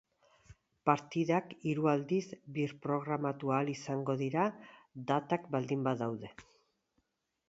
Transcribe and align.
Partidak 0.89 1.51
hiru 1.71 1.83
aldiz 1.91 2.23
birprogramatu 2.55 3.53
ahal 3.57 3.69
izango 3.73 4.15
dira, 4.23 4.47
datak 5.13 5.45
baldin 5.57 5.85
badaude. 5.89 6.33